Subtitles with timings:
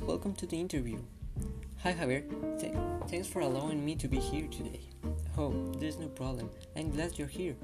[0.00, 0.98] welcome to the interview.
[1.82, 2.22] Hi Javier,
[2.60, 2.74] Th-
[3.08, 4.80] thanks for allowing me to be here today.
[5.36, 6.50] Oh, there's no problem.
[6.76, 7.54] I'm glad you're here.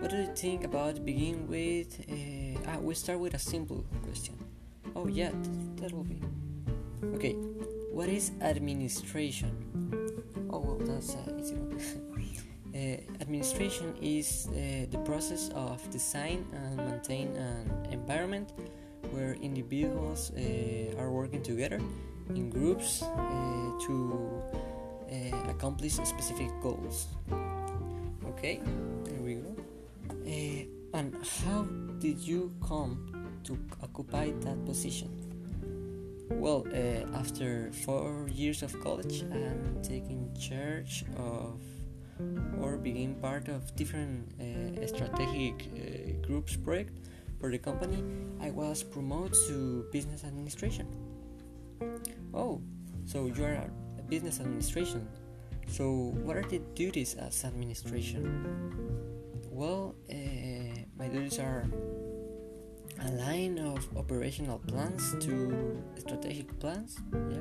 [0.00, 2.00] What do you think about begin with?
[2.10, 4.34] Uh, ah, we start with a simple question.
[4.96, 5.30] Oh yeah,
[5.76, 6.20] that will be.
[7.14, 7.34] Okay,
[7.92, 9.52] what is administration?
[10.50, 11.80] Oh well, that's an easy one.
[12.74, 18.52] uh, administration is uh, the process of design and maintain an environment
[19.10, 21.80] where individuals uh, are working together
[22.34, 24.42] in groups uh, to
[25.10, 27.06] uh, accomplish specific goals.
[28.28, 28.60] Okay,
[29.04, 29.56] there we go.
[30.10, 31.62] Uh, and how
[31.98, 35.08] did you come to occupy that position?
[36.30, 41.60] Well, uh, after four years of college and taking charge of
[42.60, 46.92] or being part of different uh, strategic groups project
[47.40, 48.02] for the company,
[48.40, 50.86] I was promoted to business administration.
[52.34, 52.60] Oh,
[53.06, 53.64] so you are
[53.98, 55.08] a business administration.
[55.68, 58.24] So what are the duties as administration?
[59.50, 60.14] Well, uh,
[60.98, 61.66] my duties are
[63.00, 66.98] a line of operational plans to strategic plans.
[67.12, 67.38] Yeah.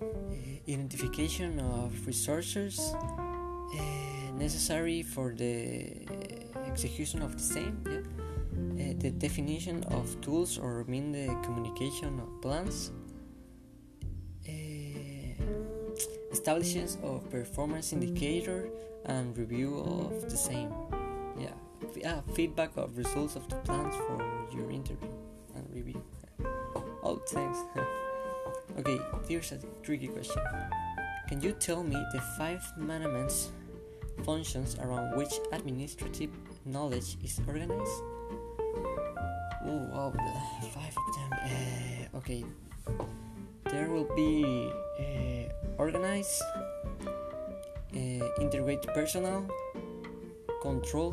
[0.00, 0.36] Uh,
[0.68, 6.06] identification of resources uh, necessary for the
[6.66, 7.80] execution of the same.
[7.88, 8.15] Yeah.
[8.98, 12.92] The definition of tools or mean the communication of plans.
[14.48, 15.42] Uh,
[16.32, 18.68] establishments of performance indicator
[19.04, 20.72] and review of the same.
[21.38, 21.52] Yeah,
[22.06, 24.18] ah, feedback of results of the plans for
[24.56, 25.10] your interview
[25.54, 26.02] and review.
[27.02, 27.58] Oh, thanks.
[28.78, 30.42] okay, here's a tricky question.
[31.28, 33.50] Can you tell me the five managements
[34.24, 36.30] functions around which administrative
[36.64, 38.02] knowledge is organized?
[39.66, 40.12] Oh wow,
[40.72, 41.30] five of them.
[41.32, 42.44] Uh, okay,
[43.70, 44.70] there will be
[45.00, 46.40] uh, organize,
[47.94, 49.46] uh, integrate personnel,
[50.62, 51.12] control,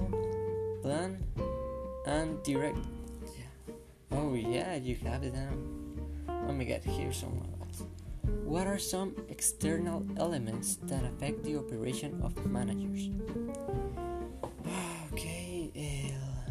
[0.82, 1.18] plan,
[2.06, 2.78] and direct.
[3.38, 3.74] Yeah.
[4.12, 5.58] Oh yeah, you have it down.
[6.30, 7.54] Oh my god, here's some of.
[8.54, 13.10] What are some external elements that affect the operation of managers?
[15.14, 16.43] Okay, uh,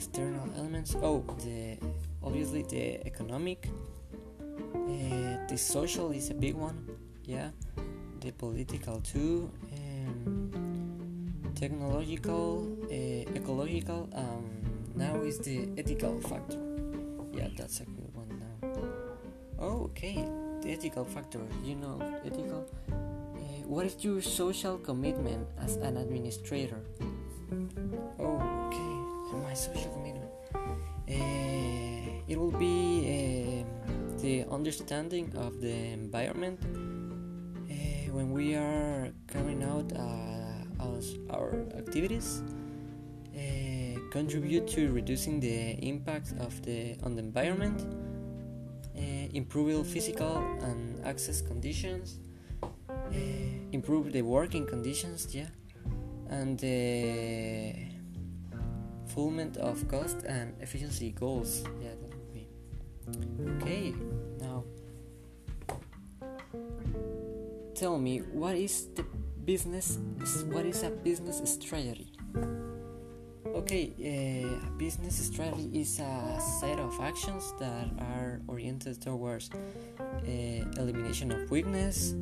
[0.00, 0.96] external elements.
[1.02, 1.76] Oh, the
[2.24, 3.68] obviously the economic,
[4.40, 6.88] uh, the social is a big one.
[7.24, 7.50] Yeah,
[8.20, 14.08] the political too, um, technological, uh, ecological.
[14.16, 14.48] Um,
[14.96, 16.58] now is the ethical factor.
[17.36, 18.56] Yeah, that's a good one now.
[19.60, 20.16] Oh, okay,
[20.62, 21.44] the ethical factor.
[21.62, 22.64] You know, ethical.
[22.88, 26.80] Uh, what is your social commitment as an administrator?
[28.18, 28.89] Oh, okay,
[29.38, 30.30] my social commitment.
[31.08, 39.62] Uh, it will be um, the understanding of the environment uh, when we are carrying
[39.62, 40.50] out uh,
[41.32, 42.42] our activities.
[43.34, 47.86] Uh, contribute to reducing the impact of the on the environment,
[48.96, 49.00] uh,
[49.32, 52.18] improve physical and access conditions,
[52.62, 52.68] uh,
[53.72, 55.46] improve the working conditions, yeah,
[56.28, 56.58] and
[59.10, 61.64] fulfillment of cost and efficiency goals.
[61.82, 62.46] Yeah, that would be
[63.58, 63.94] okay.
[64.40, 64.64] Now,
[67.74, 69.04] tell me what is the
[69.44, 69.98] business?
[70.52, 72.12] What is a business strategy?
[73.46, 80.80] Okay, uh, a business strategy is a set of actions that are oriented towards uh,
[80.80, 82.14] elimination of weakness,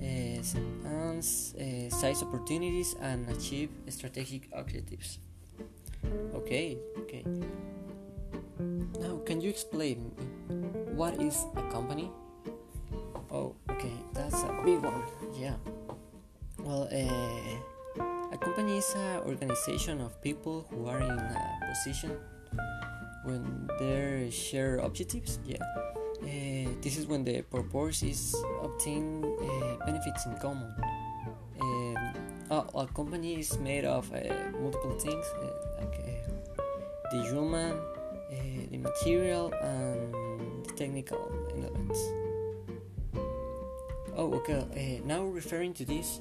[0.00, 5.18] uh, enhance uh, size opportunities, and achieve strategic objectives.
[6.34, 7.24] Okay, okay.
[9.00, 10.12] Now, can you explain
[10.94, 12.10] what is a company?
[13.30, 15.04] Oh, okay, that's a big one.
[15.38, 15.56] Yeah.
[16.58, 21.38] Well, uh, a company is an organization of people who are in a
[21.72, 22.16] position
[23.24, 25.38] when they share objectives.
[25.44, 25.62] Yeah.
[26.20, 30.68] Uh, this is when the purpose is obtain uh, benefits in common.
[32.50, 34.18] A, a company is made of uh,
[34.60, 35.46] multiple things, uh,
[35.78, 36.62] like uh,
[37.12, 37.78] the human,
[38.70, 40.12] the material, and
[40.64, 42.00] the technical elements.
[44.16, 45.00] Oh, okay.
[45.04, 46.18] Now referring to this,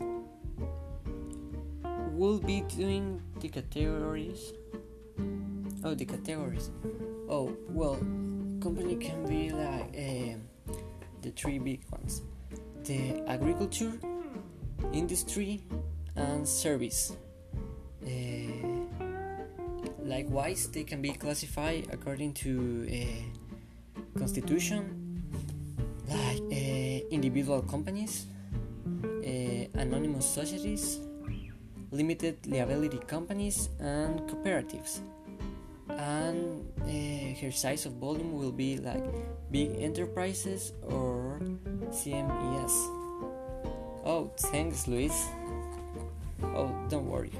[2.11, 4.53] we'll be doing the categories.
[5.83, 6.69] Oh, the categories.
[7.27, 7.95] Oh, well,
[8.61, 9.93] company can be like
[11.23, 12.21] the three big ones:
[12.83, 13.93] the agriculture,
[14.93, 15.63] industry,
[16.19, 17.15] and service.
[18.03, 18.07] Uh,
[20.03, 25.23] likewise, they can be classified according to uh, constitution,
[26.07, 28.25] like uh, individual companies,
[29.75, 30.99] anonymous societies,
[31.91, 34.99] limited liability companies, and cooperatives.
[35.89, 36.65] And
[37.41, 39.03] her size of volume will be like
[39.51, 41.39] big enterprises or
[41.89, 42.71] CMES.
[44.05, 45.13] Oh, thanks, Luis.
[46.43, 47.31] Oh, don't worry,